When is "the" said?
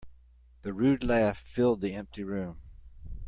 0.63-0.73, 1.81-1.93